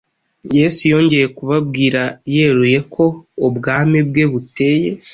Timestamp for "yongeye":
0.93-1.25